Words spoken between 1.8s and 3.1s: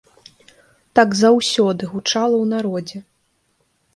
гучала ў народзе.